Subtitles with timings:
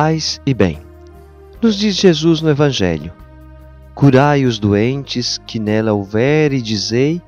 [0.00, 0.78] Paz e bem.
[1.60, 3.12] Nos diz Jesus no Evangelho:
[3.96, 7.20] Curai os doentes que nela houver e dizei: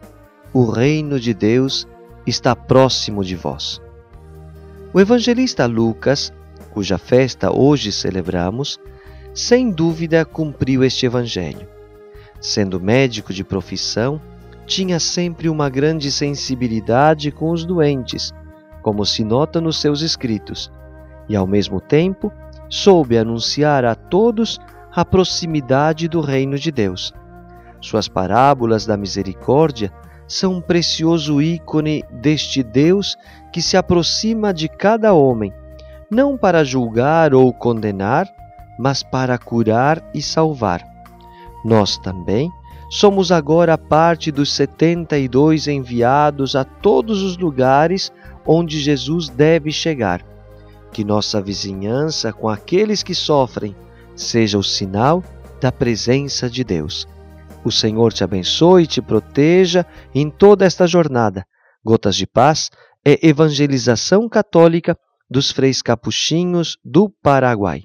[0.53, 1.85] O reino de Deus
[2.25, 3.83] está próximo de vós.
[4.95, 6.33] O evangelista Lucas,
[6.71, 8.79] cuja festa hoje celebramos,
[9.35, 11.67] sem dúvida cumpriu este evangelho.
[12.41, 14.23] Sendo médico de profissão,
[14.65, 18.33] tinha sempre uma grande sensibilidade com os doentes,
[18.81, 20.71] como se nota nos seus escritos,
[21.29, 22.33] e ao mesmo tempo
[22.71, 24.61] soube anunciar a todos
[24.95, 27.13] a proximidade do reino de Deus.
[27.81, 29.93] Suas parábolas da misericórdia
[30.29, 33.17] são um precioso ícone deste Deus
[33.53, 35.53] que se aproxima de cada homem,
[36.09, 38.29] não para julgar ou condenar,
[38.79, 40.85] mas para curar e salvar.
[41.65, 42.51] Nós também
[42.89, 48.13] somos agora parte dos 72 enviados a todos os lugares
[48.47, 50.25] onde Jesus deve chegar
[50.93, 53.75] que nossa vizinhança com aqueles que sofrem
[54.15, 55.23] seja o sinal
[55.61, 57.07] da presença de Deus.
[57.65, 61.45] O Senhor te abençoe e te proteja em toda esta jornada.
[61.85, 62.71] Gotas de Paz
[63.05, 64.97] é evangelização católica
[65.31, 67.85] dos freis capuchinhos do Paraguai.